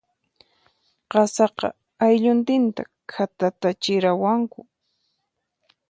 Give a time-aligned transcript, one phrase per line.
[1.11, 1.67] Qasaqa,
[2.05, 4.59] aylluntinta khatatatachiwaranku.